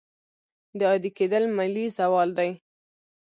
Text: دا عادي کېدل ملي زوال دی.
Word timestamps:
دا 0.77 0.85
عادي 0.91 1.09
کېدل 1.17 1.43
ملي 1.57 1.85
زوال 1.97 2.29
دی. 2.37 2.49